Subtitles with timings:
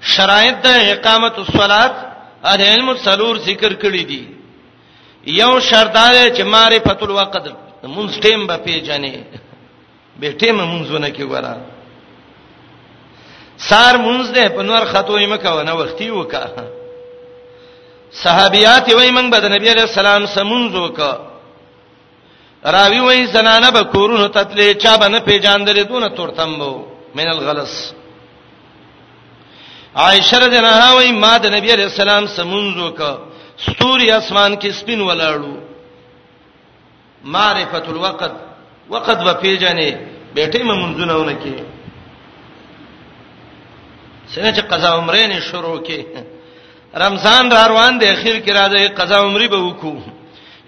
[0.00, 1.92] شرایط د اقامت الصلات
[2.52, 4.22] ا د علم السلور ذکر کړی دي
[5.26, 7.44] یو شرطاله چې معرفت الوقت
[7.84, 9.16] مونږ ټیم به پیژنې
[10.20, 11.56] به ټیم مونږونه کې ورا
[13.68, 16.44] سار مونږ دې په نور خطو یې مکو نه وختي وکا
[18.12, 21.16] صحابيات وای مونږ به د نبی عليه السلام سمونځ وکا
[22.72, 26.82] راوی وای زنانه به کورونو تتلې چا به نه پیژاندلې دونه تورتم وو
[27.14, 27.94] من الغلس
[30.04, 33.02] عائشہ رضی الله عنها وایي ما د نبی علیہ السلام سمونځو ک
[33.66, 35.52] ستوري اسمان کې سپین ولاړو
[37.32, 38.32] معرفت الوقت
[38.94, 39.90] وقت به پیژنې
[40.36, 41.56] بیٹه ممنځونهونه کې
[44.32, 45.98] څنګه چې قضا عمره نه شروع کې
[47.04, 49.96] رمضان را روان دی اخر کې راځي قضا عمره به وکړو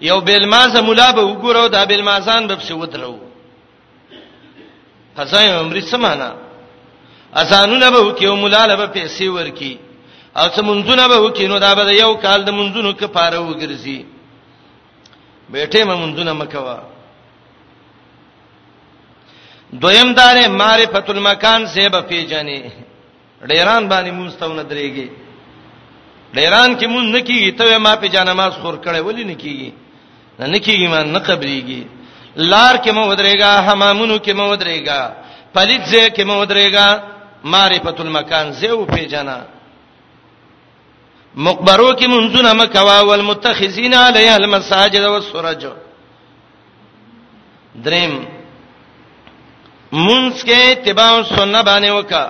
[0.09, 3.17] یو بیل مازه مولا به وګورو دا بیل مازان به څه ودرو
[5.17, 6.29] قضا عمره سمانه
[7.41, 9.77] اذانونه به وکي او مولاله به پیسې ورکي
[10.37, 13.99] او څه منځونه به وکي نو دا به یو کال د منځونو کفاره وګرځي
[15.51, 16.77] بیٹه م منځونه مکوا
[19.81, 22.61] دویم دار معرفت المکان سے به پیژنې
[23.49, 25.07] ډیران باندې مستونه درېږي
[26.35, 29.71] ډیران کې مون نکیږي ته ما په جنماز خور کړي ولی نکیږي
[30.39, 31.83] نه نکیږي ما نه قبريږي
[32.51, 35.01] لار کې مو ودرېګا حمامونو کې مو ودرېګا
[35.53, 37.08] پلیت ځای کې مو ودرېګا
[37.43, 39.37] معرفت المکان زو پیجنا
[41.35, 45.65] مقبرو کې منځونه مکوا والمتخذین علیه المساجد والسرج
[47.85, 48.13] دریم
[49.91, 52.25] منځ کې اتباع سنت باندې وکا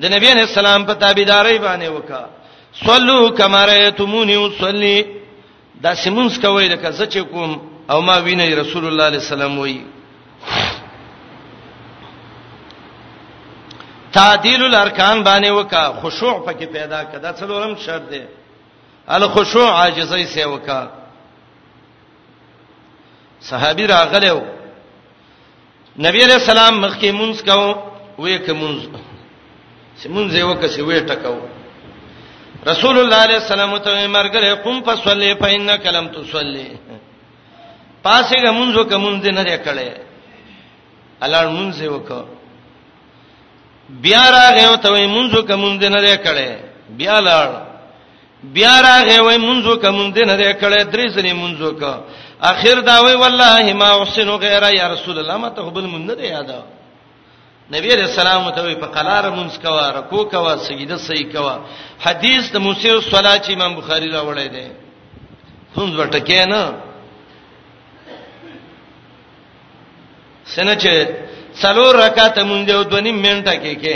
[0.00, 2.26] د نبی علیہ السلام په تابعداري باندې وکا
[2.86, 5.02] صلو کما رایتمونی وصلی
[5.82, 9.18] دا سیمونس کوي لکه زه چې کوم او ما ویني رسول الله صلی الله علیه
[9.18, 9.84] وسلم وایي
[14.12, 18.22] تعدیل الارکان باندې وکا خشوع پکې پیدا کدا څلورم شرط دی
[19.16, 20.84] ال خشوع عاجزی سی وکا
[23.48, 24.38] صحابي راغلو
[26.06, 27.74] نبی علیہ السلام مخکې مونږ کو
[28.18, 28.86] وې ک مونږ
[30.14, 31.36] مونږ یو ک سی وې ټکاو
[32.70, 38.92] رسول الله علیہ السلام ته مرګره قم فصلی فإنک لم تصلی پاسې ک مونږ ک
[38.92, 40.00] مونږ نه کړې
[41.22, 42.22] الله مونږ یو کو
[43.88, 46.50] بیا راغه ته وای منځو کوم دې نه کړي
[47.00, 47.48] بیا لاړ
[48.56, 52.00] بیا راغه وای منځو کوم دې نه کړي درې سنې منځو کا
[52.40, 56.22] اخر دا وای والله ما احسن غیر یا رسول الله ما ته بل مون نه
[56.26, 56.60] یاده
[57.72, 61.56] نبی رسول الله ته وای په قلار منځ کوا رکو کوا سجده صحیح کوا
[62.04, 64.68] حدیث د موسی صلوات چې امام بخاری راوړی دی
[65.76, 66.62] خونځ وټکې نه
[70.44, 70.92] سنه چې
[71.62, 73.94] څلور رکعات مونږ دی او دوه نیم منټه کې کې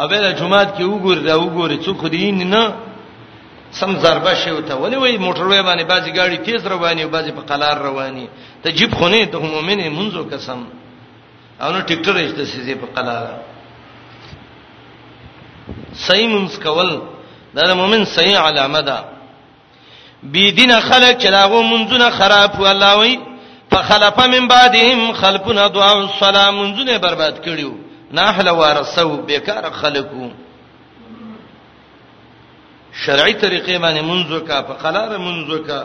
[0.00, 2.62] او به د جمعات کې وګور دا وګورې څو خدین نه
[3.80, 7.42] سم ضربه شی وته ولی وای موټروي باندې بازي گاڑی تیز رواني او بازي په
[7.50, 8.26] قلار رواني
[8.62, 10.60] ته جيب خونه ته مؤمنه منځو قسم
[11.60, 13.24] او نو ټیکټر اجته سيزي په قلار
[16.06, 16.90] صحیح منس کول
[17.56, 18.98] دا د مؤمن صحیح علامه ده
[20.32, 23.16] بی دینه خلک چې داغو منځونه خراب و الله وای
[23.70, 27.72] فخلف من بعدهم خلفنا دعاء السلام منځونه برباد کړیو
[28.10, 30.28] ناحله ورثو بیکار خلقو
[33.06, 35.80] شرعي طریقې باندې منځو کا فقلار منځو کا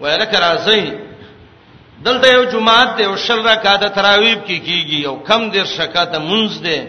[0.00, 0.84] ویلک راځي
[2.06, 5.64] دلته یو جمعات دی او شل را کا د تراویب کې کیږي او کم دیر
[5.64, 6.80] شکاته منځ دی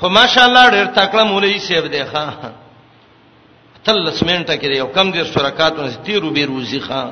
[0.00, 2.26] خو ماشاءالله ډیر تکړه مولوی سیب دی ښا
[3.84, 7.04] تل سمنټه کې یو کم دیر شرکاتونه تیرو بیروزی ښا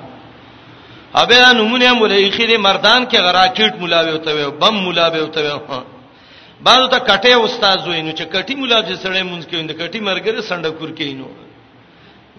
[1.14, 5.84] ابه نمونه مولا اخیری مردان کې غراکټ مولا وي او بم مولا وي او
[6.66, 10.40] بعضو ته کټه استاد وینو چې کټي مولا چې سړی مونږ کې ویني کټي مرګره
[10.50, 11.28] سنډه کور کې وینو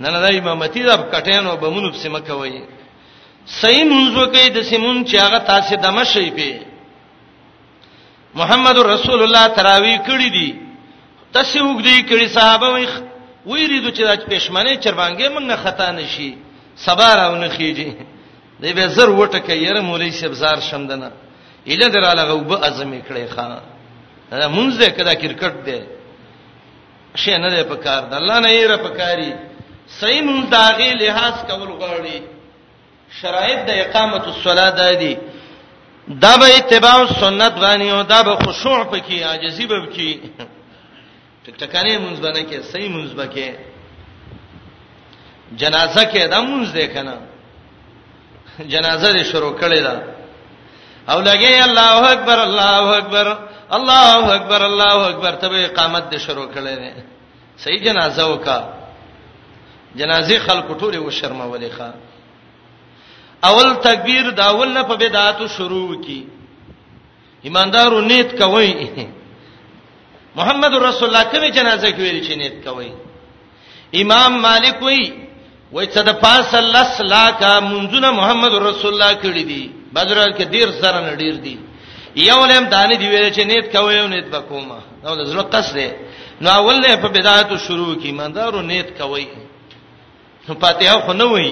[0.01, 2.61] نه نه دای امامتی دا کټه نو بمونو په سیمه کوي
[3.61, 6.59] صحیح منځو کې د سیمون چې هغه تاسو دمه شي به
[8.39, 10.49] محمد رسول الله تراوی کړی دي
[11.35, 12.87] تاسو وګدي کړی صحابه وي
[13.51, 16.31] ویریدو چې د پښمنه چربانګې مونږ نه خطا نشي
[16.85, 17.89] صبر او نه خېږي
[18.61, 21.09] دی به زر وټه کې یره مولوی شبزار شمدنه
[21.71, 23.45] اله دراله غوبه اعظم کړي ښا
[24.55, 25.79] مونږ دې کدا کرکټ دې
[27.21, 29.31] شي نه دې په کار د الله نه یې را پکاري
[29.99, 32.17] صحیح مونږ داغه لحاظ کول غواړي
[33.21, 35.13] شرایط د اقامت الصلاه ده دي
[36.23, 40.09] دا به اتباع سنت باندې او دا به خشوع پکې عاجزی به پکې
[41.43, 43.45] ټک ټکانې مونږ باندې کې صحیح مونږ باندې
[45.61, 47.17] جنازه کې دا مونږ دې کنه
[48.61, 50.03] جنازه دې شروع کړې ده
[51.09, 53.27] او لګي الله اکبر الله اکبر
[53.71, 57.03] الله اکبر الله اکبر ته اقامت دې شروع کړې ده
[57.57, 58.59] صحیح جنازه وکا
[59.95, 61.91] جنازي خلق ټوله و شرمولې ښا
[63.43, 66.25] اول تکبیر دا اول نه په بدعاتو شروع کی
[67.43, 68.73] ایماندارو نیت کوي
[70.35, 72.91] محمد رسول الله کوي جنازه کې ویل چې نیت کوي
[74.01, 75.26] امام مالک وایي
[75.71, 79.63] وای څه د پاس لس لاکه منځونه محمد رسول الله کړی دي
[79.95, 81.55] بدر کې ډیر سره نه ډیر دي
[82.27, 85.67] یو لم دانه دی ویل چې نیت کوي او نیت بکوما نو د زړه قص
[85.77, 85.87] دی
[86.41, 89.25] نو اول نه په بدايت شروع کی مندارو نیت کوي
[90.47, 91.51] نو فاتحه خو نه وای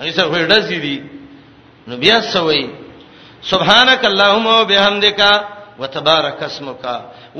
[0.00, 0.98] ایسه وړه سي دي
[1.88, 2.64] نو بیا سوي
[3.52, 5.20] سبحانك اللهم وبحمدك
[5.80, 6.84] وتبارك اسمك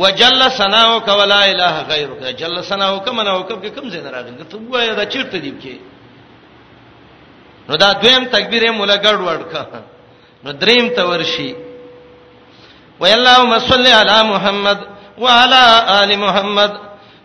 [0.03, 5.05] وجل ثناؤك ولا اله غيرك جل ثناؤك مناؤك کوم ځای نه راغلی ته وای دا
[5.05, 5.75] چیرته دی کې
[7.71, 9.63] نو دا دویم تکبیر مولا ګډ وړکا
[10.45, 11.51] نو دریم ته ورشي
[13.01, 14.79] وای اللهم صل علی محمد
[15.23, 15.63] وعلى
[16.01, 16.73] آل محمد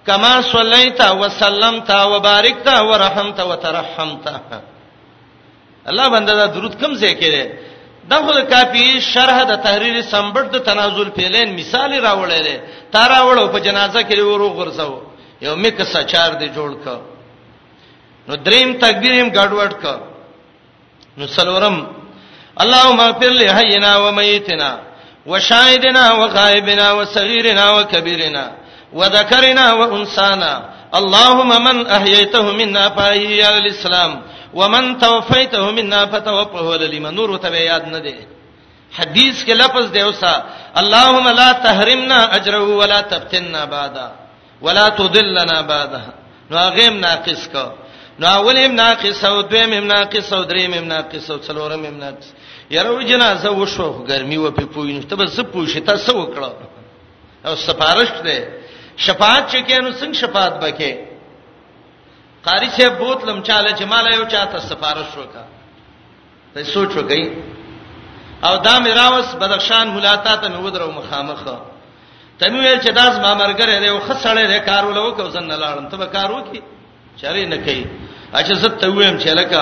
[0.08, 4.26] كما صليت وسلمت وباركت ورحمت وترحمت
[5.90, 7.44] الله بنده دا درود کم ځای کې ده
[8.10, 12.58] دا خو د کافی شرح د تحریر سمبړ د تنازل پیلین مثال راوړل دي
[12.94, 14.92] تا راوړو په جنازه کې ورو غرسو
[15.44, 16.88] یو میک سچار دی جوړ ک
[18.28, 19.86] نو دریم تکبیرم ګډوډ ک
[21.18, 21.78] نو سلورم
[22.62, 24.70] اللهم اغفر لحينا وميتنا
[25.32, 28.46] وشاهدنا وغائبنا وصغيرنا وكبيرنا
[29.00, 30.54] وذكرنا وانثانا
[31.00, 34.12] اللهم من احييته منا فاحيي على الاسلام
[34.60, 38.16] ومن توفيته منا فتوفه لمن نور ته یاد نه دی
[38.98, 40.36] حدیث کې لفظ دی اوسا
[40.82, 44.08] اللهم لا تحرمنا اجره ولا تفتنا بعدا
[44.62, 46.04] ولا تضلنا بعدا
[46.52, 47.66] نو غیم ناقص کو
[48.20, 51.98] نو اول هم ناقص او دویم هم ناقص او دریم هم ناقص او څلورم هم
[52.00, 52.28] ناقص
[52.72, 56.50] یره جنازه وشو ګرمي و په پوینه ته به زه پوښی تاسو وکړه
[57.46, 58.48] او سفارش ده
[58.98, 60.92] شفاعت چې کینو څنګه شفاعت وکې
[62.46, 65.44] قاری صاحب بوت لمچاله چې مال یو چاته سفارش وکا
[66.54, 67.30] ته سوچ وکې
[68.46, 71.60] او دا میراوس بدخشان ولاته ته مې ودرو مخامخه
[72.40, 75.92] تمه ویل چې داس ما مرګره دی او خسړې ده کارول وکاو زن نه لاړم
[75.92, 76.62] ته به کار وکې
[77.22, 79.62] چاري نه کوي اچھا زه ته ویم چې لکه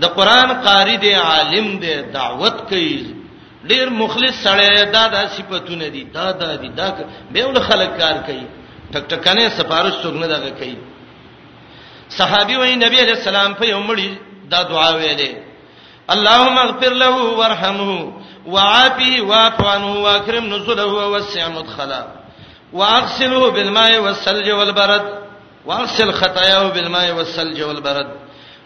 [0.00, 3.14] د قران قاری دی عالم دی دعوت کوي
[3.64, 6.88] ډیر مخلص سره دا د صفاتونه دي دا دا دي دا
[7.30, 8.44] به ول خلک کار کوي
[8.92, 10.76] ټک ټکانه سفارش څنګه دغه کوي
[12.18, 14.10] صحابي وای نبی علیہ السلام په یو مړی
[14.50, 15.32] دا دعا ویلې
[16.14, 18.12] اللهم اغفر له وارحمه
[18.46, 22.06] وعافه واعف عنه واكرم نزله ووسع مدخله
[22.72, 25.17] واغسله بالماء والثلج والبرد
[25.68, 28.10] واغسل خطاياه بالماء والثلج والبرد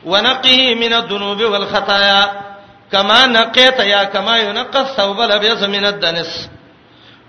[0.04, 2.30] ونقه من الذنوب والخطايا
[2.92, 6.50] كما نقيت يا كما ينقى الثوب الابيض من الدنس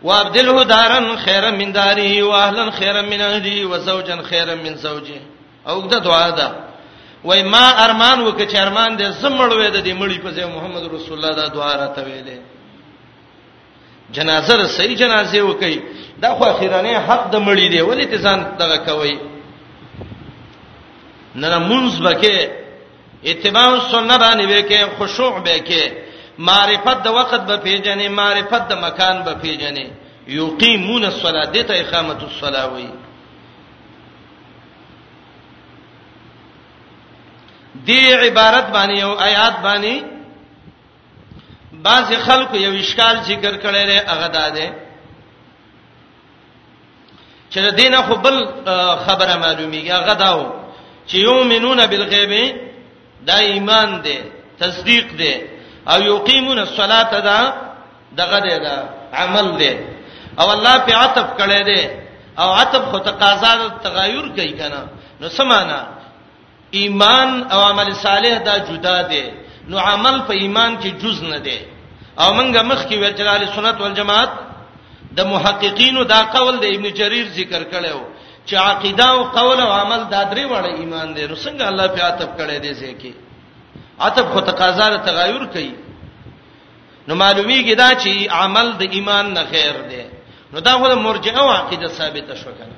[0.04, 5.22] وابدله دارا خيرا من داره واهلا خيرا من اهله وزوجا خيرا من زوجه
[5.70, 6.48] او دا دعا ده
[7.28, 11.14] وای ما ارمان وک چې ارمان دې زمړوې د دې مړی په ځای محمد رسول
[11.18, 12.38] الله دا دعا راته ویلې
[14.16, 15.82] جنازه صحیح جنازه وکي
[16.22, 19.33] دا خو اخیرانه حق د مړی دی ولې ته ځان دغه کوي
[21.36, 22.50] نه منز بکې
[23.26, 25.84] اتباع سنت باندې وکې خشوع بکې
[26.38, 29.88] معرفت د وخت به پیژنې معرفت د مکان به پیژنې
[30.28, 32.88] یقیمون الصلاه د ته اقامت الصلاه وی
[37.86, 40.04] دی عبارت باندې او آیات باندې
[41.74, 44.70] بعض خلکو یو اشکال ذکر کړي لري هغه داده
[47.52, 48.46] چې دینه خو بل
[49.06, 50.63] خبره معلومیږي هغه داو
[51.10, 52.34] چې یومنون بالغیب
[53.28, 54.18] دا ایمان دی
[54.60, 55.34] تصدیق دی
[55.92, 57.40] او یقیمون الصلاة دا
[58.20, 58.76] دغه دی دا
[59.22, 59.72] عمل دی
[60.42, 61.82] او الله په عتب کړي دی
[62.42, 64.82] او عتب خو تقاضا د تغیر کوي کنه
[65.22, 65.82] نو سمانا
[66.80, 69.24] ایمان او عمل صالح دا جدا دی
[69.70, 71.60] نو عمل په ایمان کې جز نه دی
[72.20, 74.30] او منګه مخ کې ویل چې اهل سنت والجماعت
[75.18, 78.00] د محققینو دا قول د ابن جرير ذکر کړو
[78.46, 82.02] چې عقیده او قول او عمل دا درې وړه ایمان دی نو څنګه الله په
[82.10, 83.12] عتب کړي دي ځکه
[84.06, 85.74] عتب خو تقاضا ر تغایر کوي
[87.08, 90.04] نو معلومیږي دا چې عمل د ایمان نه خیر دی
[90.54, 92.78] نو دا خو د مرجئه او عقیده ثابته شو کنه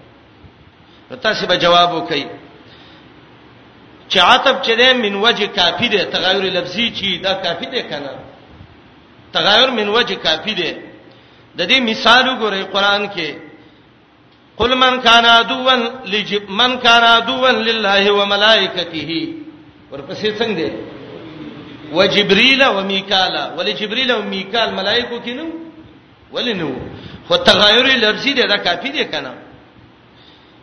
[1.12, 2.26] نو تاسو به جواب وکړي
[4.10, 8.12] چې عتب چې ده من وجه کافی ده تغایر لفظي چې دا کافی ده کنه
[9.34, 10.72] تغایر من وجه کافی ده
[11.58, 13.45] د دې مثال وګورئ قران کې
[14.60, 15.76] قل من کان عدوا
[16.14, 19.10] لجب من کان عدوا لله وملائکته
[19.92, 20.84] ورپسې څنګه دی
[21.98, 25.46] وجبريل وميكالا ولجبريل وميكال ملائکو کینو
[26.34, 26.72] ولینو
[27.28, 29.34] خو تغایر لفظي دی دا کافی دی کنه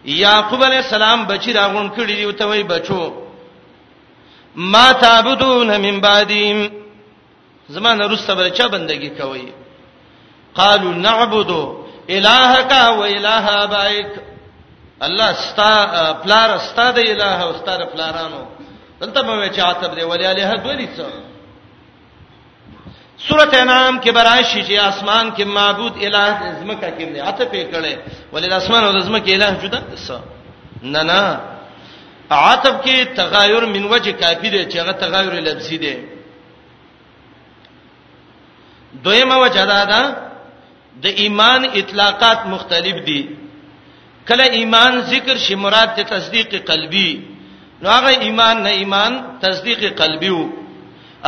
[0.05, 3.01] یعقوب علیہ السلام بچی راغون کړي دی ته وای بچو
[4.57, 6.59] ما تعبدون من بعدیم
[7.69, 9.47] زمانه رسته بل چا بندگی کوي
[10.55, 14.15] قالوا نعبدو الہک و الہ ابائک
[15.07, 18.43] الله ستا پلار ستا د الہ او ستا د پلارانو
[19.01, 21.07] دلته به چاته دی ولی الہ دوی څه
[23.29, 26.27] سورته نام کې برایشي چې اسمان کې معبود الہ
[26.61, 27.95] زمکه کې دی اته پې کړي
[28.33, 30.21] ولی د اسمان او د زمکه الہ جدا څه
[30.83, 31.41] نه نه
[32.31, 35.97] عاتب کې تغایر من وجه کافی دی چې هغه تغایر لفظي دی
[39.05, 40.32] دویمه وجه دا ده
[41.01, 43.23] د ایمان اطلاقات مختلف دي
[44.29, 47.11] کله ایمان ذکر شي مراد ته تصدیق قلبي
[47.83, 49.13] نو هغه ایمان نه ایمان
[49.47, 50.51] تصدیق قلبي وو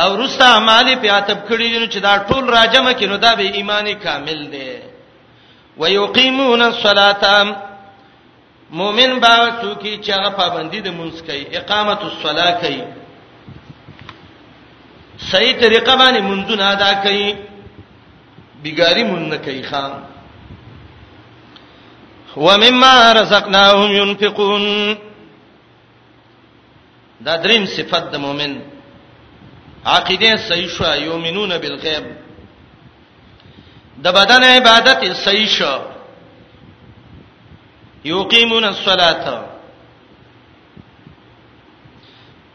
[0.01, 3.45] او رستا اعمال په اتب کړی دي چې دا ټول راجمه کې نو دا به
[3.59, 4.69] ایمانی کامل دی
[5.77, 7.25] ويقيمون الصلاه
[8.79, 12.81] مؤمن با څوکي چې هغه پابندي د مونږ کوي اقامت الصلاه کوي
[15.31, 17.29] صحیح طریقه باندې مونږ نه ادا کوي
[18.63, 19.91] بیګاری مون نه کوي خان
[22.35, 24.95] ومما رزقناهم ينفقون
[27.21, 28.61] دا دریم صفت د مؤمن
[29.85, 32.05] عقیده صحیح شو یؤمنون بالغیب
[34.03, 35.77] د بدن عبادت صحیح شو
[38.05, 39.45] یقیمون الصلاه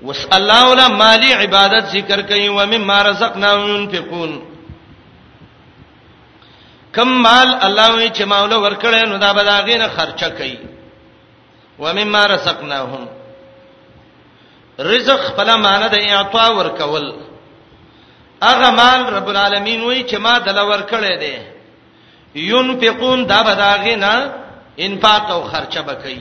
[0.04, 4.49] وس الله ولا مالی عبادت ذکر کوي و مما رزقناهم ينفقون
[6.96, 10.58] کم مال الله وی چې ماوله ورکړې نو دا به دا غینه خرچه کوي
[11.82, 13.02] و مما رزقناهم
[14.90, 17.06] رزق فلا معنی د اعطاء ورکول
[18.50, 21.38] اغه مال رب العالمین وی چې ما دل ورکړې دي
[22.50, 24.12] ينفقون دا به دا غینه
[24.86, 26.16] انفاق او خرچه بکې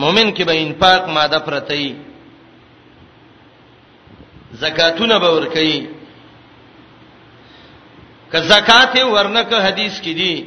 [0.00, 1.88] مؤمن کې به انفاق ماده پرته ای
[4.62, 5.91] زکاتونه به ورکې
[8.32, 10.46] که زکات ورنکه حدیث کې دی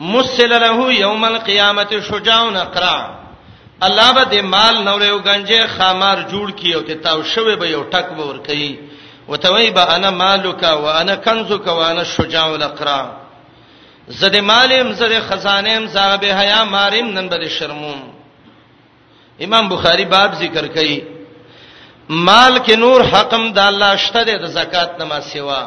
[0.00, 2.96] مسل له یوم القیامت شجاع نقرا
[3.86, 7.66] الله به د مال نو له گنجه خمار جوړ کی او ته تاو شوه به
[7.70, 8.70] یو ټک ور کوي
[9.28, 13.00] وتوی به انا مالک و انا کنزک و انا شجاع القرا
[14.08, 18.02] زده مالم زده خزانم زابه حیا مارم نن به شرموم
[19.44, 21.02] امام بخاری باب ذکر کوي
[22.08, 25.64] مال کې نور حقم د الله شته د زکات نما سیوا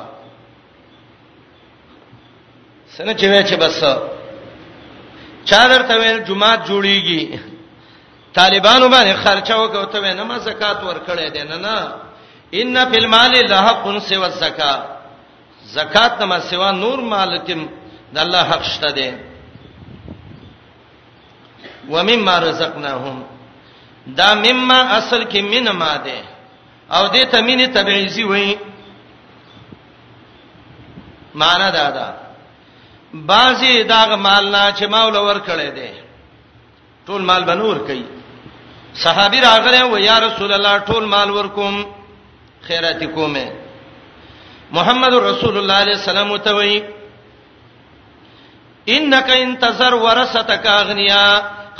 [2.97, 3.79] سنه چې وای چې بس
[5.49, 7.39] چا درته ویل جمعه جوړیږي
[8.33, 11.77] طالبانو باندې خرچه وکړو ته نه ما زکات ورکړې دي نه نه
[12.53, 14.87] ان فی المال لحق سوا الزکات
[15.77, 17.55] زکات نما سوا نور مال کې
[18.13, 19.11] د الله حق شته دي
[21.89, 23.23] ومما رزقناهم
[24.07, 26.21] دا مما اصل کې من ما ده
[26.91, 28.55] او دې ته مين تبعیزی وایي
[31.33, 32.26] معنا دا ده
[33.13, 35.89] بعضی داغه مال نه چې ماول ور کړی دی
[37.07, 38.03] ټول مال بنور کوي
[39.03, 41.83] صحابي راغله و یا رسول الله ټول مال ورکوم
[42.67, 43.45] خیرات کومه
[44.71, 46.79] محمد رسول الله علیه السلام ته وی
[48.87, 51.23] انک انتظر ورثتک اغنیا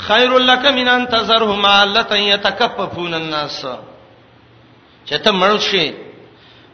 [0.08, 3.64] خیر لک من انتظرهم علتا یتکففون الناس
[5.04, 5.88] چته مرشي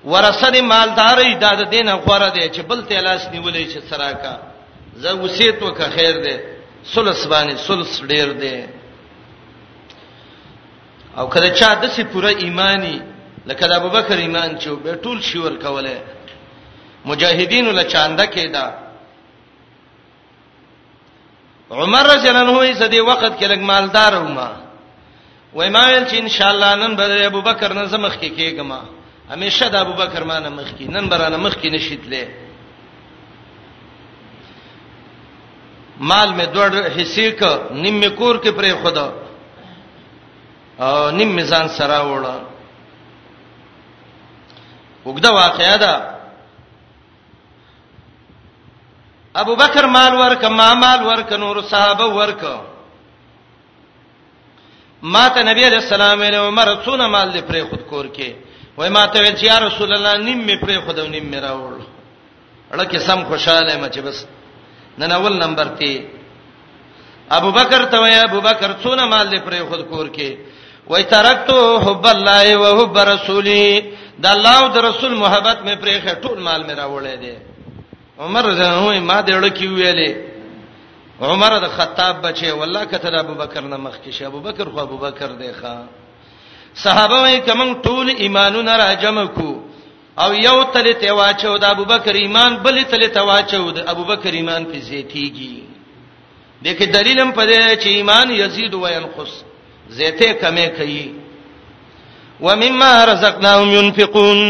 [0.04, 4.34] ورثه مالداري دا د دینه غوړه دی چې بل ته لاس نیولې چې سراکا
[5.02, 6.36] زه وسیت وک خیر دی
[6.92, 8.56] سلس باندې سلس ډیر دی
[11.18, 12.96] او کله چا د سي پوره ایمانی
[13.48, 15.98] لکه د ابوبکر ایمان چې به ټول شیور کوله
[17.10, 18.66] مجاهدین له چانده کېدا
[21.70, 24.50] عمر رضی الله عنه یې سدي وخت کې لګ مالدار و ما
[25.54, 28.80] وای ما ویل چې ان شاء الله نن به ابوبکر نظم مخ کې کېګما
[29.30, 32.22] همیشه د ابوبکر مانه مخکې نن برانه مخکې نشیتلې
[36.00, 37.42] مال می دوړ حصې ک
[37.82, 39.08] نیم می کور کې پرې خدا
[40.84, 42.36] او نیم می ځان سره وړه
[45.06, 45.94] وګدا واقعیا ده
[49.34, 52.44] ابو بکر مال ورک ما مال ورک نور صحابه ورک
[55.02, 58.30] ما ته نبی علیہ السلام علیه عمر څونه مال دې پرې خود کور کې
[58.78, 61.72] وای ما ته ویل چې یا رسول الله نیم می پرې خدو نیم می راوړ
[62.74, 64.18] اړه کې سم خوشاله مچ بس
[64.98, 65.94] نن اول نمبر تی
[67.38, 70.36] ابو بکر ته وای ابو بکر څونه مال دې پرې خود کور کې
[70.90, 73.64] وای ترکتو حب الله او حب رسولي
[74.18, 77.34] د الله او د رسول محبت می پرې خې ټول مال می راوړې دي
[78.18, 80.12] عمر زه ما دې اړه کې ویلې
[81.20, 84.80] عمر د خطاب بچي والله کته ابو بکر نه مخ کې شه ابو بکر خو
[84.80, 85.76] ابو بکر دی ښا
[86.82, 89.50] صحابه وای کوم ټول ایمانونه را جمع کو
[90.22, 94.62] او یو تل ته واچو د ابوبکر ایمان بل تل ته واچو د ابوبکر ایمان
[94.70, 95.54] په زیاتیږي
[96.64, 99.32] دغه دلیلم په دې چې ایمان یزيد و ينقص
[99.98, 101.06] زیته کمه کوي
[102.40, 104.40] ومما رزقناهم ينفقون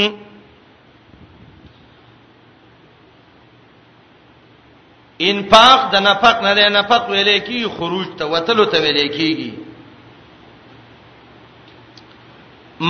[5.30, 9.50] انفاق د نفق نه نه نفق ویلې کی خروج ته وتلو ته ویلې کیږي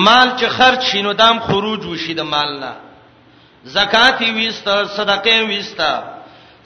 [0.02, 2.72] مال چې خرج شینو دام خروج وشي د مال نه
[3.76, 5.80] زکات ویست صدقه ویست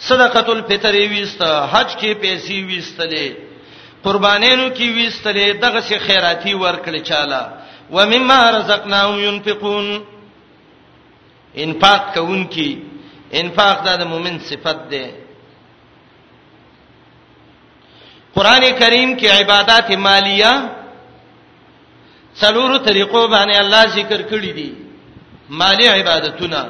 [0.08, 1.42] صدقه الفطر ویست
[1.72, 3.28] حج کې پیسې ویستلې
[4.04, 7.42] قربانینو کې ویستلې دغه سي خیراتي ورکړي چاله
[7.90, 9.86] ومما رزقناهم ينفقون
[11.64, 12.72] انفاق کوونکی
[13.42, 15.06] انفاق د مؤمن صفت ده
[18.34, 20.52] قران کریم کې عبادت مالیه
[22.36, 24.74] څلورو طریقو باندې الله ذکر کړی دی
[25.50, 26.60] مالی عبادتونه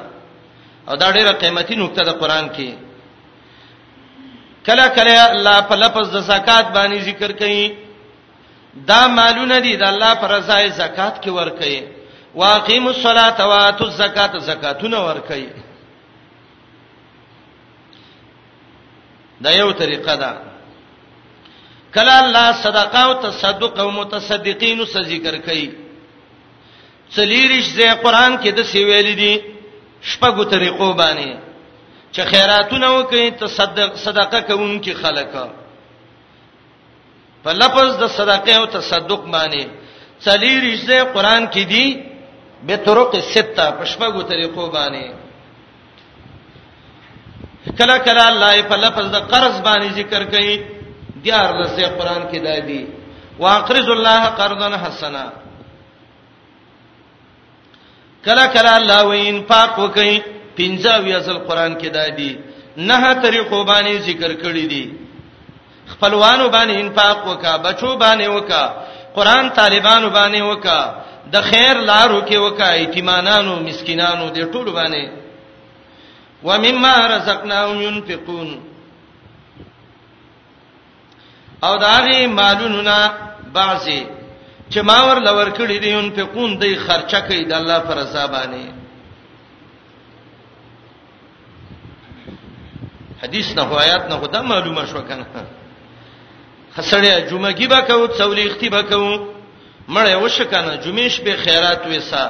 [0.89, 2.71] او دا ډیره قیمتي نقطه ده قران کې
[4.67, 7.75] کله کله الله په لفظ د زکات باندې ذکر کوي
[8.75, 11.83] دا مالونه دي د الله پر رضای زکات کې ور کوي
[12.35, 15.49] واقیم الصلاه واتو الزکات زکاتونه ور کوي
[19.45, 20.48] دا یو طریقه ده
[21.95, 25.69] کله الله صدقه او تصدق او متصدقین څه ذکر کوي
[27.15, 29.35] څلیریش زې قران کې د سیویل دي
[30.11, 31.31] شپږو طریقو باندې
[32.13, 35.31] چې خیراتونه وکړي تصدق صدقه کوونکي خلک
[37.45, 39.63] په لفظ د صدقه او تصدق باندې
[40.27, 41.87] څلیریش زې قران کې دي
[42.67, 45.05] به طرق سته په شپږو طریقو باندې
[47.79, 50.59] کله کله الله په لفظ د قرض باندې ذکر کوي
[51.25, 52.83] دیار لسه قران کې دای دی
[53.43, 55.25] واقرض الله قرضا حسنا
[58.25, 60.15] کلا کلا الله وین پاک وکي
[60.57, 62.33] پنځه ویاسل قران کې دای دی
[62.89, 64.85] نه طریقو باندې ذکر کړی دی
[65.91, 68.65] خپلوانو باندې انفاق وکا بچو باندې وکا
[69.17, 70.81] قران طالبانو باندې وکا
[71.33, 75.05] د خیر لارو کې وکا ایتمانانو مسکینانو دې ټول باندې
[76.43, 78.68] ومما رزقناهم ينفقون
[81.65, 83.11] او داغي مالونو نه
[83.53, 84.07] بعضي
[84.71, 87.95] چې ما ور لور کړی دي ان په قون دی خرچه کوي د الله پر
[87.97, 88.67] رضا باندې
[93.23, 95.25] حدیث نه آیات نه خدا معلومه شو کنه
[96.77, 99.19] خسړې جمعه کې به کو څولېختی به کو
[99.89, 102.27] مړې وش کنه جمعېش به خیرات وېسا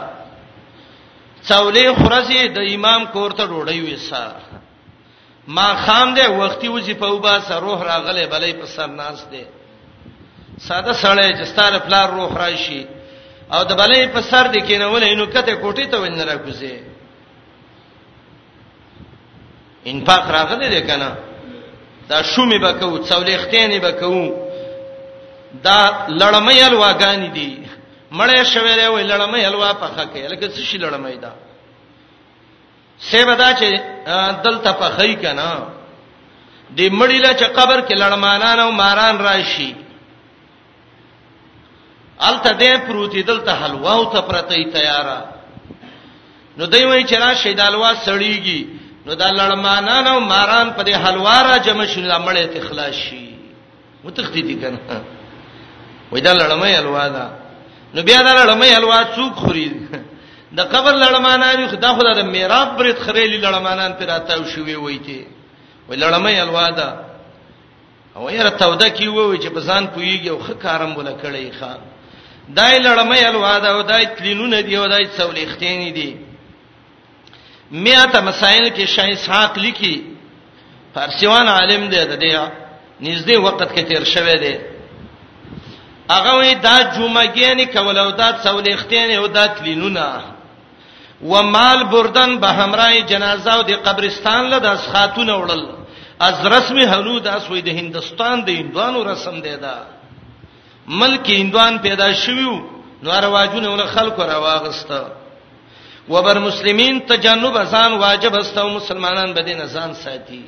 [1.49, 4.25] څولې خرزي د امام کور ته ډوډۍ وېسا
[5.49, 9.45] ما خام دې وختي وځي په وبا سره روح راغله بلې په سر ناس دې
[10.67, 12.83] ساده سړی چې ستاره پلار روح راشي
[13.53, 16.77] او د بلې په سر دې کېنولې نو کته کوټې ته ونه راکوزي
[19.93, 21.11] انفاق راغله دې کنه
[22.09, 24.31] دا شومې بکو څولېختېنې بکو
[25.67, 25.81] دا
[26.21, 27.53] لړمې الواګانی دي
[28.19, 31.33] مړې شویلې وې لړمې الوا په خکه لکه څه شي لړمې ده
[33.01, 33.81] سیبدا چې
[34.45, 35.51] دلته په خی کنه
[36.79, 39.75] د مړی له چې قبر کې لړمانان او ماران راشي
[42.21, 45.21] الته دې پروتي دلته حلوا او ته پرتې تیارا
[46.57, 48.65] نو دوی وایي چې را شیدالوا سړیږي
[49.07, 53.29] نو دا لړمانان او ماران په دې حلوا را جمع شول مړې ته خلاص شي
[54.05, 54.79] متختی دي کنه
[56.13, 57.29] وای دا لړمې حلوا ده
[57.95, 59.73] نو بیا دا لړمې حلوا څوک خوري
[60.57, 65.25] د قبر لړمانان خدا خدا د میراب برت خریلی لړمانان پر اتاو شوي وای کی
[65.89, 66.89] و لړمې الواده
[68.17, 71.79] او یې رتاوده کی وای چې پسان پویږي او خکارم ولا کړی خان
[72.49, 76.17] دای لړمې الواده او دای تلینونه دی او دای څولېختین دی
[77.71, 79.95] میاته مسائل کې شای اسحاق لیکي
[80.95, 82.51] فارسیوان عالم دی د دې
[83.03, 84.57] نږدې وخت کې تیر شوه دی
[86.11, 90.37] هغه وی دا جمعګینې کول او دا څولېختین او دا تلینونه
[91.23, 95.63] و مال بردن به همراهي جنازه او د قبرستان له داس خاتون وړل
[96.21, 99.75] از رسمي هلو داس وې د هندستان د هندوانو رسم دی دا
[100.87, 102.55] ملک هندوان پیدا شویو
[103.03, 105.07] نو رواجونه ول خلکو راواغسته
[106.09, 110.45] وبر مسلمین تجنب ازان واجب است او مسلمانان به دین ازان ساتي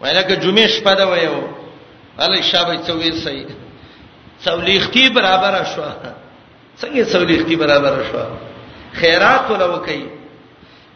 [0.00, 1.42] ولکه جمعه شپه دا وایو
[2.18, 3.46] علي شابه څویر سي
[4.44, 5.82] څولېختی برابر شو
[6.80, 8.47] څنګه څولېختی برابر شو
[9.00, 10.02] خیرات ولا وکي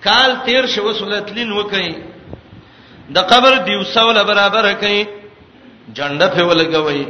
[0.06, 1.92] کال تیر شو وسولت لین وکي
[3.16, 5.06] د قبر دیوسول برابر کړي
[5.96, 7.06] جنډه په ولګوي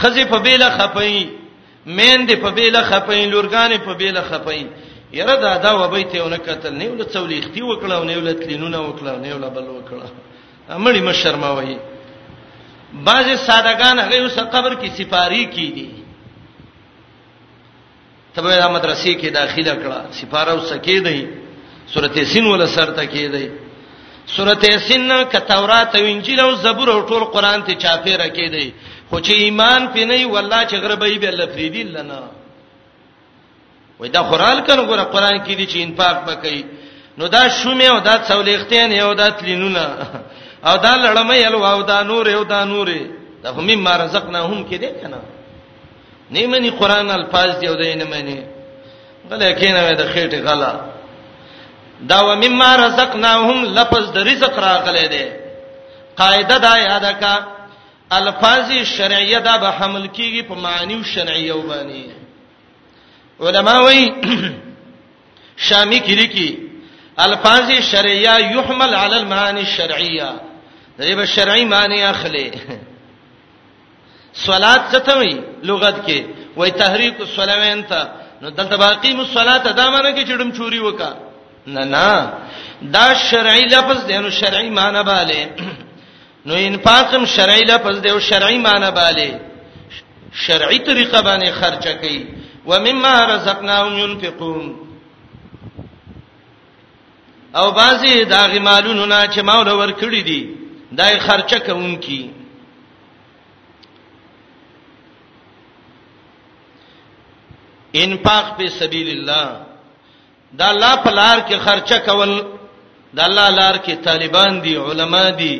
[0.00, 1.14] خزی په بیل خپي
[1.98, 4.60] میند په بیل خپي لورګان په بیل خپي
[5.20, 8.34] یره دا دا وبې ته ونه قتل نه ول څولې اختی وکړه او نه ول
[8.42, 10.08] تلینونه وکړه نه ول بل وکړه
[10.70, 11.76] امړی م شرماوي
[13.08, 15.88] بعض سادهګان هغه اوس قبر کې سپاری کیدی
[18.34, 21.18] تبه د مدرسې کې داخله کړه سفاره وسکې دی
[21.94, 23.46] سورته سین ول سرته کې دی
[24.34, 28.48] سورته سین ک تورات او انجیل او زبور او ټول قران ته چاپی را کې
[28.54, 28.68] دی
[29.10, 32.20] خو چې ایمان پې نه والله چې غربې به الله فریدی لنا
[33.98, 36.60] وای دا قران کنه ګره قران کې دي چې انفاق وکړي
[37.18, 39.84] نو دا شومې او دا څولېختین یو دا تلینونه
[40.68, 43.00] او دا لړمې الو او دا نور یو دا نورې
[43.42, 45.20] دا هم ما رزقناهم کې دي کنه
[46.32, 48.36] نیمنی قران الفاظ دی او دای نه مانی
[49.30, 50.72] غلا کینه د خېټه غلا
[52.10, 55.24] دا و مما رزقناهم لفظ د رزق راغله دی
[56.20, 57.34] قاعده دا یاد کا
[58.10, 62.04] الفاظ شرعیه دا به حمل کیږي په معنی او شرعیه وبانی
[63.40, 64.00] علما وی
[65.66, 66.50] شامی کړي کی
[67.18, 70.28] الفاظ شرعیه یحمل علی المعانی الشرعیه
[70.98, 72.50] دغه شرعی معنی اخلي
[74.46, 76.24] صلات څه ته وایي لغت کې
[76.56, 78.08] وایي تحریک الصلوین ته
[78.42, 81.10] نو دلته باقی مصلات دا معنی کې چړم چوری وکا
[81.66, 82.32] نه نه
[82.82, 85.44] دا شرعي لفظ دی نو شرعي معنی bale
[86.46, 89.28] نو انفاقم شرعي لفظ دی او شرعي معنی bale
[90.32, 92.26] شرعي طریقه باندې خرچه کوي
[92.66, 94.88] ومما رزقناهم ينفقون
[97.56, 100.46] او بازي دا غمالونو نه چې مول ور کړی دي
[100.92, 102.30] دای خرچه کوونکی
[108.00, 109.46] انفاق په سبیل الله
[110.58, 112.32] دا الله په لار کې خرچه کول
[113.14, 115.54] دا الله لار کې طالبان دي علما دي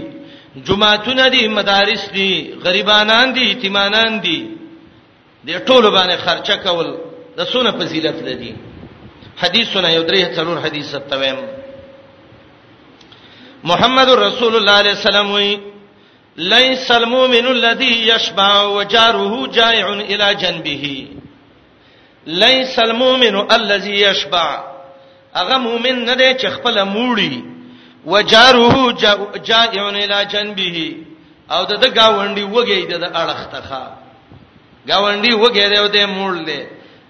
[0.66, 4.40] جمعهونه دي مدارس دي غریبانان دي یتیمانان دي
[5.46, 6.88] د ټولو باندې خرچه کول
[7.36, 8.52] د سونه فضیلت لري
[9.42, 11.38] حدیثونه یو درې څلور حدیث ستویم
[13.64, 15.58] محمد رسول الله علیه السلام وی
[16.36, 21.06] ليس المؤمن الذي يشبع وجاره جائع الى جنبه
[22.26, 24.64] ليس المؤمن الذي يشبع
[25.34, 27.42] هغه مؤمن نه دی چې خپل موړي
[28.06, 28.92] وجاره
[29.46, 30.96] جائع الى جنبه
[31.50, 33.86] او د گاونډي وګي د اړخ تخا
[34.88, 36.66] گاونډي وګي دی او د موړ دی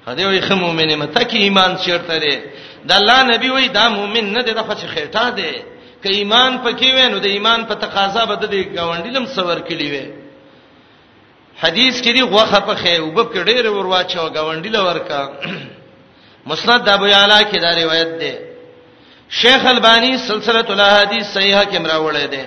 [0.06, 2.40] هدا وي خه مؤمن مته کې ایمان چیرته دی
[2.84, 5.52] د الله نبی وای دا مؤمن نه دی د خوشی خېټه دی
[6.02, 10.21] که ایمان پکې وینو د ایمان په تقاضا بد دی گاونډي لم سور کړي وي
[11.62, 15.22] حدیث کې دی غوخه په خې وبب کې ډېر ورواچو غونډی لورکا
[16.50, 18.32] مسند ابو یعلا کې دا روایت ده
[19.40, 22.44] شیخ البانی سلسله الاحادیث صحیحه کې مراولې ده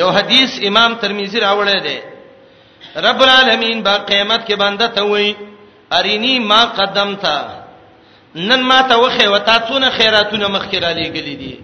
[0.00, 2.02] یو حدیث امام ترمذی راولې ده
[3.06, 5.36] رب العالمین با قیامت کې بنده ته وایي
[6.00, 7.36] ارینی ما قدمتا
[8.48, 11.60] نن ما ته وخه وتا څونه خیراتونه مخکې را لېګلې دي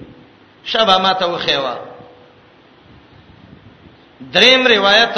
[0.64, 1.74] شبا ما ته وخه وا
[4.32, 5.16] دریم روایت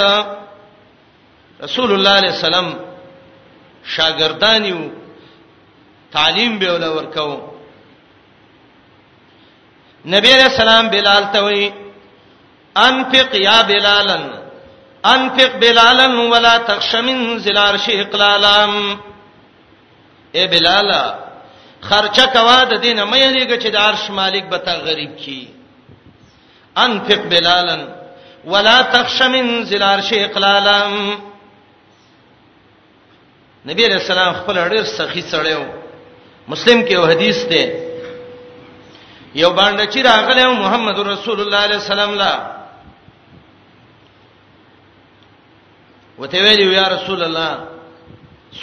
[1.63, 2.69] رسول الله علیه السلام
[3.95, 4.79] شاګردانیو
[6.11, 7.33] تعلیم به ول ورکاو
[10.13, 11.69] نبی علیہ السلام بلال ته وی
[12.87, 14.23] انفق یا بلالن
[15.13, 18.55] انفق بلالا ولا تخش من ذل عرش اقلالا
[20.35, 21.01] اے بلالا
[21.89, 25.47] خرچه کوا د دینه مې لريګه چې د عرش مالک به تا غریب کی
[26.77, 27.96] انفق بلالن
[28.51, 30.77] ولا تخش من ذل عرش اقلالا
[33.69, 35.63] نبی رسول الله خپل ډیر سخی سړیو
[36.51, 37.63] مسلم کې یو حدیث دی
[39.41, 42.33] یو باندې چې راغله محمد رسول الله علیه السلام لا
[46.19, 47.67] وته ویلو یا رسول الله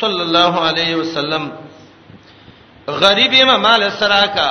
[0.01, 1.51] صلی الله علیه وسلم
[3.03, 4.51] غریب ما مال سراکا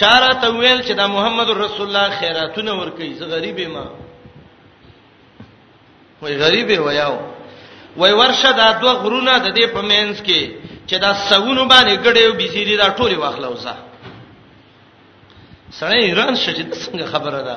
[0.00, 3.86] چاره ته ویل چې دا محمد رسول الله خیراتونه ور کوي زه غریب ما
[6.22, 7.18] وای غریب ویاو
[7.96, 10.40] وای ورشه دا دوه غرونه د دې په مینس کې
[10.88, 13.74] چې دا سونو باندې ګډیو بيزيري دا ټوله واخلوځه
[15.80, 17.56] سړی ایران شته څنګه خبره ده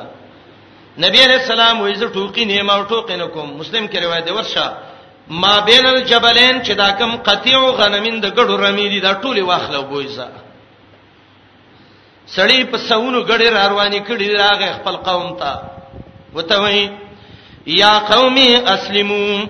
[1.06, 4.34] نبی عليه السلام وایي زه ټوکی نیمه او ټوکی نه کوم مسلم کې روایت ده
[4.34, 4.68] ورشه
[5.42, 9.82] ما بین الجبلین چې دا کم قطیع غنمین د ګډو رمی دي دا ټوله واخلو
[9.90, 10.28] بوځه
[12.36, 15.60] سړی په سونو ګډې روانې کړي راغې خپل قوم ته
[16.34, 16.90] وته وایي
[17.66, 18.36] یا قوم
[18.68, 19.46] اسلموا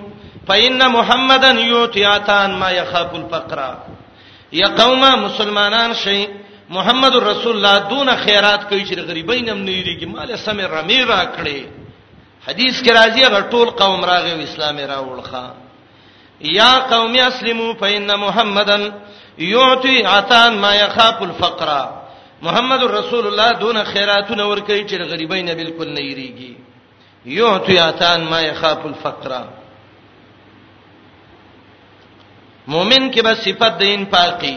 [0.48, 3.74] فإن محمدن یوتیاتان ما يخاف الفقر
[4.52, 6.26] یا قوم مسلمانان شي
[6.70, 11.24] محمد رسول الله دون خیرات کوي چې غریبین هم نه یریږي مال سم رمی را
[11.36, 11.64] کړي
[12.48, 15.50] حدیث کې راځي هغه ټول قوم راغی اسلام راوړخه
[16.40, 18.92] یا قوم اسلموا فإن محمدن
[19.38, 21.88] یوتی عتان ما يخاف الفقر
[22.42, 26.69] محمد رسول الله دون خیراتونه ور کوي چې غریبین بالکل نه یریږي
[27.24, 29.32] یعطی اتان ما یخاف الفقر
[32.68, 34.56] مؤمن کې به صفت د انفاقی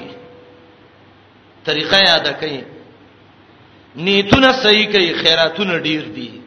[1.66, 2.64] طریقه یاد کړئ
[3.96, 6.42] نیتونه صحیح کوي خیراتونه ډیر دي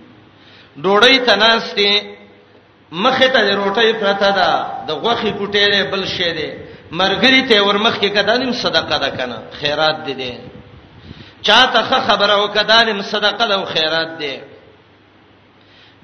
[0.79, 2.01] ډوړی تناسته
[2.93, 6.51] مخه ته روټۍ پرته ده د غوخي کوټېره بل شی ده
[6.93, 10.39] مرګري ته ورمخ کې کدانم صدقه ده کنه خیرات دي دي
[11.43, 14.37] چاته خبره وکدانم صدقه ده او خیرات دي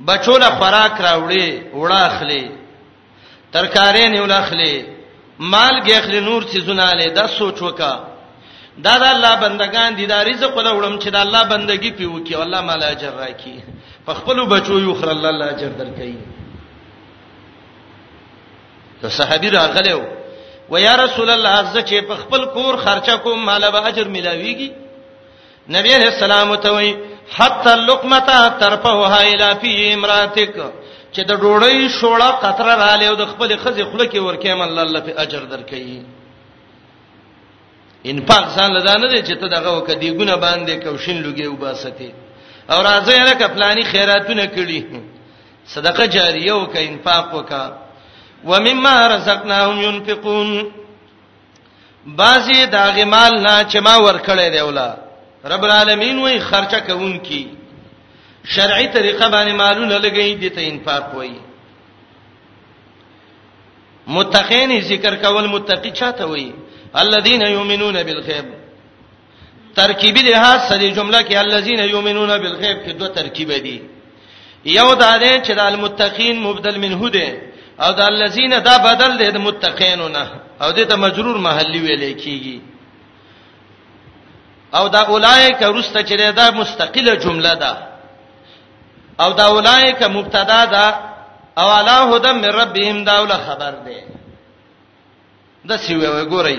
[0.06, 1.46] بچو له خوراک راوړي
[1.78, 2.42] وړه اخلي
[3.52, 4.74] ترکارې نه ولا اخلي
[5.38, 7.94] مال ګخلي نور چیزونه له دا سوچ وکا
[8.84, 12.34] دا د الله بندگان دي دا رزق ولا وړم چې د الله بندگی پیو کې
[12.34, 13.54] الله مال اجر راکې
[14.06, 16.14] په خپل بچو یو خر الله الله اجر درکې
[19.02, 20.02] ته صحابي راغلو
[20.70, 24.70] و یا رسول الله زه چې په خپل کور خرچه کوم مال به اجر ملاويږي
[25.76, 26.92] نبی رسول الله متوي
[27.36, 30.56] حتا لقمتا ترپه هایلا فی امراتک
[31.12, 35.00] چې د ډوړی شوړه قطره رااله او د خپل خزي خوله کې ورکېم الله الله
[35.06, 35.98] په اجر درکې
[38.10, 42.10] ان پاک ځان لدانه دي چې ته دغه وکړې ګونه باندې کوشن لګي وباسته
[42.70, 44.80] او راځي نه کپلانی خیراتونه کړی
[45.74, 47.64] صدقه جاریه وکې انفاق وکا
[48.50, 50.50] ومما رزقناهم ينفقون
[52.22, 54.90] بعضی داغه مال نه چې ما ورکړې دی ولا
[55.50, 57.42] رب العالمین وای خرچه کوونکی
[58.44, 61.30] شرعي طریقه باندې مالونه لګی دي ته انفاق وای
[64.06, 66.52] متقین ذکر کول متقی چاته وای
[66.94, 68.44] الذين يؤمنون بالغیب
[69.74, 73.82] ترکیبی لحاظ سره جمله کې الذين يؤمنون بالغیب کې دوه ترکیب دي
[74.64, 77.42] یو دا ده چې د المتقین مبدل منه ده
[77.80, 80.30] او د الذين دا بدل ده د متقینونه
[80.62, 82.71] او د ته مجرور محلی ویل کیږي
[84.78, 87.72] او دا اولایک رسته چې دا مستقله جمله ده
[89.24, 90.86] او دا اولایک مبتدا ده
[91.60, 94.04] او علا هدى من ربهم دا ول خبر ده
[95.68, 96.58] د سی وی ګورئ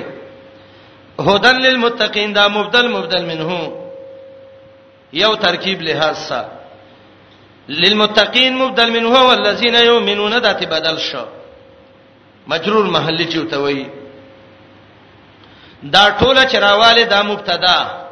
[1.22, 3.50] هدن للمتقین دا مبدل مبدل منه
[5.14, 6.52] یو ترکیب لحاظ سره
[7.70, 11.26] للمتقین مبدل منه والذین یؤمنون دات بدل شو
[12.48, 13.86] مجرور محلی چوتوي
[15.84, 18.03] دا ټوله چرواله دا مبتدا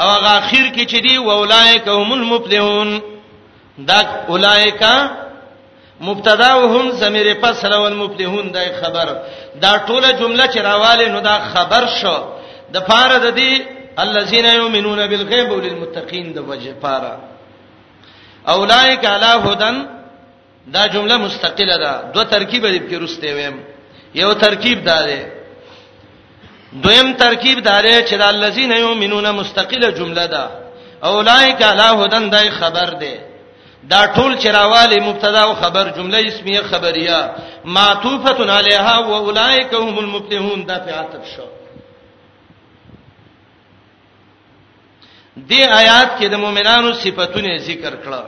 [0.00, 3.00] او هغه اخر کې چې دی و اولایک هم المفلحون
[3.78, 3.98] دا
[4.32, 4.82] اولایک
[6.08, 9.08] مبتدا وهم ضمیر فصل او المفلحون دا خبر
[9.62, 12.16] دا ټوله جمله چې راواله نو دا خبر شو
[12.74, 13.52] د فار د دې
[14.04, 17.04] الذين يؤمنون بالغيب وللمتقين د وجه فار
[18.54, 19.86] اولایک علی هدن
[20.74, 23.56] دا جمله مستقله ده دو ترکیب دې کې رسته ویم
[24.14, 25.37] یو ترکیب دا ده
[26.82, 30.42] دویم ترکیب داره چې د الذین یؤمنون مستقله جمله ده
[31.02, 33.18] اولایک علی هدن دای خبر ده
[33.90, 37.30] دا ټول چراواله مبتدا او خبر جمله اسمیه خبریه
[37.64, 41.46] معطوفه علیها و اولایک هم المفلحون دا په عطف شو
[45.50, 48.24] دې آیات کې د مؤمنانو صفاتونه ذکر کړل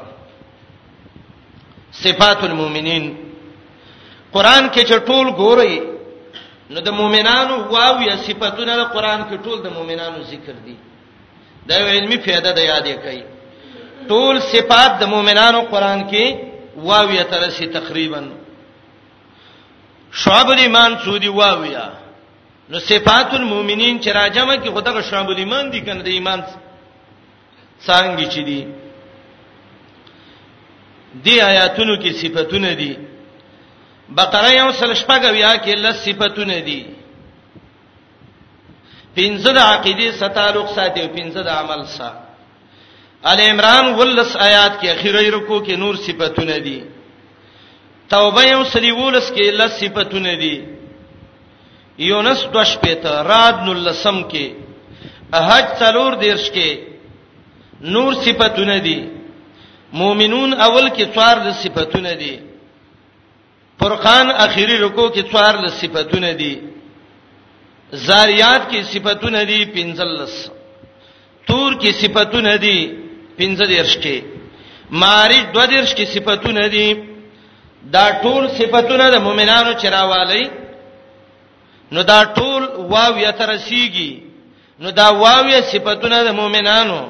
[1.92, 3.16] صفات المؤمنین
[4.32, 5.89] قران کې چې ټول ګورئ
[6.72, 10.76] نو د مؤمنانو واو یا صفاتونه د قران کې ټول د مؤمنانو ذکر دي
[11.68, 13.18] دا یو علمي فایده ده یاد کړئ
[14.10, 16.26] ټول صفات د مؤمنانو قران کې
[16.88, 18.22] واو یا ترسي تقریبا
[20.20, 21.86] شعب الایمان سودی واو یا
[22.70, 26.40] نو صفات المؤمنین چې راجمه کې خدای شعب الایمان دي کنه د ایمان
[27.86, 28.62] څنګه چي دي
[31.24, 32.92] دی آیاتونو کې صفاتونه دي
[34.16, 36.82] بقره یو سل شپګویا کې لس صفاتونه دي
[39.16, 42.24] پنځه د عقیده سره تعلق ساتي او پنځه د عمل سره
[43.32, 46.78] ال عمران ولس آیات کې اخیری رکو کې نور صفاتونه دي
[48.12, 50.56] توبه یو سلی ولس کې لس صفاتونه دي
[52.08, 54.46] یونس دوش پته راد نلسم کې
[55.48, 56.68] حج څلور دیرش کې
[57.94, 59.00] نور صفاتونه دي
[60.00, 62.34] مؤمنون اول کې څوار د صفاتونه دي
[63.80, 66.54] فرقان اخیری رکو کې څوار لصفتونه دي
[68.06, 70.34] زاریات کې صفتونه دي پنځلس
[71.48, 72.78] تور کې صفتونه دي
[73.38, 74.16] پنځه درش کې
[75.02, 76.88] مارج دوه درش کې صفتونه دي
[77.96, 80.46] دا ټول صفتونه د مؤمنانو چروالی
[81.92, 82.60] نو دا ټول
[82.92, 84.12] واو یترسیږي
[84.82, 87.00] نو دا واو یا صفتونه د مؤمنانو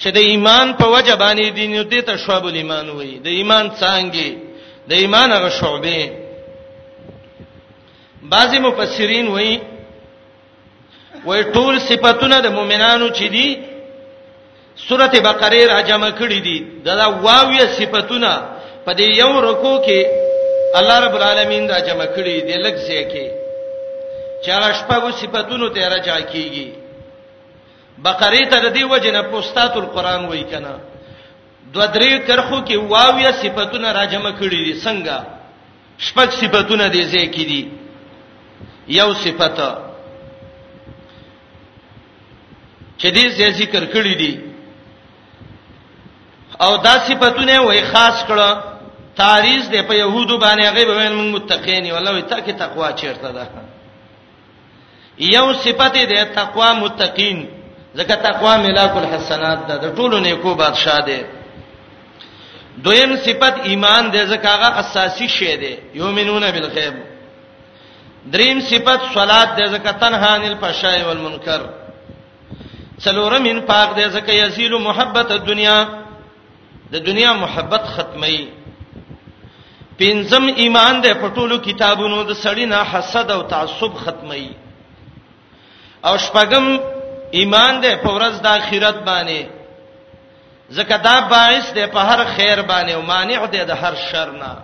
[0.00, 4.28] چې د ایمان په وجه باندې دي نو دته شواب الایمان وایي د ایمان څنګه
[4.88, 6.00] د ایمان هغه شعبې
[8.34, 9.56] بعضی مفسرین وایي
[11.28, 13.48] وای ټول صفاتونه د مؤمنانو چې دي
[14.88, 18.32] سورته بقره را جمع کړې دي دا واویه صفاتونه
[18.84, 19.98] په دې یو رکو کې
[20.78, 23.26] الله رب العالمین دا جمع کړې دي لږ ځای کې
[24.44, 26.68] چا شپږو صفاتونو ته راځي کیږي
[28.04, 30.74] بقره ته د دې وجنه پوستات القرآن وای کنا
[31.72, 35.16] دو درې کرخو کې واویا صفاتونه راجمه کړې دي څنګه
[35.98, 37.62] شپږ صفاتونه دي ځکه کې دي
[38.98, 39.68] یو صفته
[42.98, 44.32] چې دې ذکر کړې دي
[46.64, 48.48] او دا صفاتونه وای خاص کړه
[49.24, 53.30] تاریخ دې په يهودو باندې هغه به موږ متقین ولا وي تا کې تقوا چیرته
[53.36, 53.44] ده
[55.34, 57.46] یو صفته دې تقوا متقین
[57.98, 61.20] ځکه تقوا ملاک الحسنات ده د ټولو نیکو بادشاہ ده
[62.84, 66.94] دویم صفت ایمان دې ځکه هغه اساسي شی دی یومنون بالغیب
[68.32, 71.60] دریم صفت صلات دې ځکه تنهان الفحشاء والمنکر
[72.98, 75.78] څلورم ان پاک دې ځکه یزیل محبت الدنیا
[76.92, 78.46] د دنیا محبت ختمي
[79.98, 84.48] پنځم ایمان دې پټولو کتابونو د سړی نه حسد او تعصب ختمي
[86.04, 86.80] او شپږم
[87.38, 89.40] ایمان دې په ورځ د آخرت باندې
[90.70, 94.56] زکه دا باعث دی په هر خیر باندې او مانع دی د هر شر نه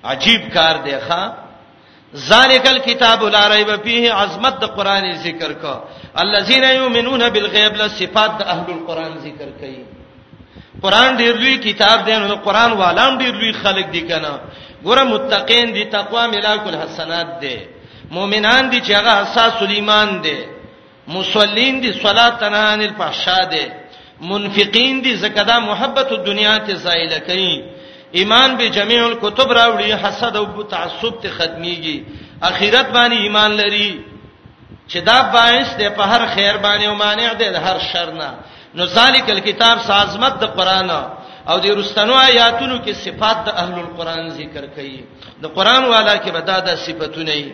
[0.04, 1.34] عجیب کار دی ښا
[2.16, 5.76] ذالک الکتاب لا ریب فیه عظمت د قران ذکر کو
[6.20, 9.80] الذين يؤمنون بالغيب له صفات د اهل القران ذکر کړي
[10.84, 14.34] قران ډیر لوی کتاب دی نو قران والام ډیر لوی خلق دي کنه
[14.86, 17.58] ګوره متقین دي تقوا ملاک الحسنات دي
[18.18, 20.38] مؤمنان دي چې هغه اساس الایمان دي
[21.08, 23.66] مصلین دي صلات تنان الفحشاء دي
[24.22, 27.54] منفقین دي زکدا محبت الدنیا ته زایل کړي
[28.20, 31.98] ایمان به جميع الكتب راوړي حسد او تعصب ته ختميږي
[32.44, 34.11] اخرت باندې ایمان لري
[34.92, 38.30] چې دا باعث دی په هر خیر باندې او مانع دی د هر شر نه
[38.76, 40.90] نو ذالک الكتاب سازمت د قران
[41.52, 44.98] او د رستنو آیاتونو کې صفات د اهل القران ذکر کړي
[45.44, 47.52] د قران والا کې به دا د صفاتونه دي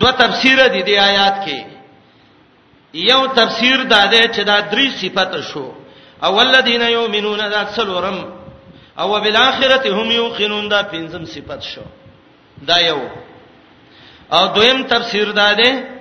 [0.00, 1.58] دو تفسیر دي د آیات کې
[3.12, 5.66] یو تفسیر دا دی چې دا درې صفات شو
[6.24, 8.18] او الذين يؤمنون ذات سلورم
[8.98, 11.82] او بالاخره هم يوقنون دا پنځم صفات شو
[12.70, 13.00] دا یو
[14.32, 16.00] او دویم تفسیر دا ده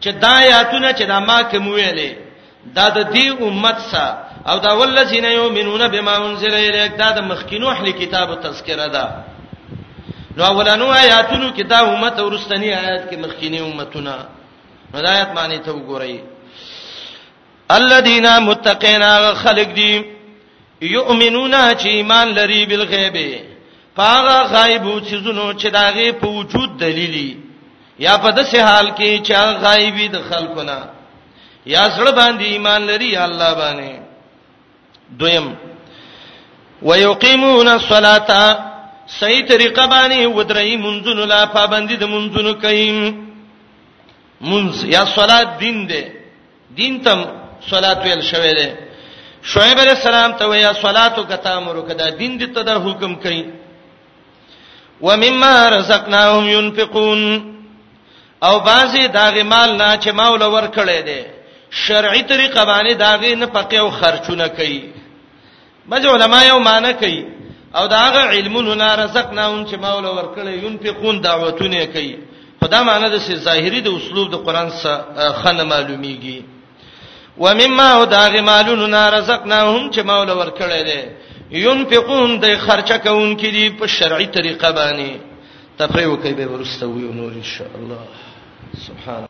[0.00, 2.10] چې دا آیاتونه چې دا ما کوم ویلې
[2.74, 7.68] دا د دې امت سره او دا ولذین یؤمنون بما انزل الیک دا د مخکینو
[7.68, 9.08] اهل کتابو تذکرہ ده
[10.36, 14.14] نو اولانو آیاتونو کې دا امت ورستنی آیات کې مخکینی امتونه
[14.94, 16.12] هدایت معنی ته وګورئ
[17.70, 19.02] الذین متقین
[19.42, 19.92] خلق دی
[20.80, 23.53] یؤمنون چې ایمان لري بالغیبه
[23.96, 27.40] پاغه غایبو چیزونو چې داغه په وجود دلیلی
[27.98, 30.78] یا په داسې حال کې چې هغه غایبی د خلکو نه
[31.74, 33.94] یا سره باندې ایمان لري الله باندې
[35.18, 35.54] دویم
[36.82, 38.58] ويقيمون الصلاه
[39.20, 42.90] صحیح طریقه باندې ودرې منځونو لا پابندي د منځونو کوي
[44.50, 46.02] منځ یا صلات دین دی
[46.76, 47.24] دین تم
[47.70, 48.68] صلات ویل شوی دی
[49.50, 53.42] شعیب علیہ السلام ته ویا صلاتو کتا امر کدا دین دې ته دا حکم کوي
[55.00, 57.54] ومما رزقناهم ينفقون
[58.42, 61.24] او بعضی داغه مال نه چې مولا ورکړي دي
[61.70, 64.82] شرعي طریقه باندې داغه نه پقې او خرچونه کوي
[65.88, 67.24] مجه علما یو معنی کوي
[67.74, 72.18] او داغه علمونه نه رزقناهم چې مولا ورکړي ينفقون دعوتونه کوي
[72.62, 76.42] خدا معنی د سي ظاهري د اسلوب د قران سره خنه معلوميږي
[77.38, 81.00] ومما داغه مالونه نه رزقناهم چې مولا ورکړي دي
[81.50, 85.10] ينفقون د خرچه کوونکې دي په شرعي طریقه باندې
[85.78, 88.02] تفریو کوي به ورسته وي نو ان شاء الله
[88.86, 89.22] سبحان